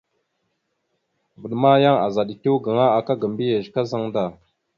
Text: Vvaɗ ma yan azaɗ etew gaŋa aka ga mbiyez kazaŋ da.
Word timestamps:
Vvaɗ 1.39 1.53
ma 1.61 1.71
yan 1.83 2.01
azaɗ 2.05 2.29
etew 2.33 2.57
gaŋa 2.63 2.85
aka 2.97 3.13
ga 3.21 3.27
mbiyez 3.31 3.65
kazaŋ 3.73 4.03
da. 4.13 4.23